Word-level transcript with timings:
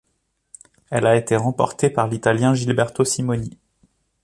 Elle 0.89 1.05
a 1.05 1.15
été 1.15 1.35
remportée 1.35 1.91
par 1.91 2.07
l'Italien 2.07 2.55
Gilberto 2.55 3.05
Simoni. 3.05 3.59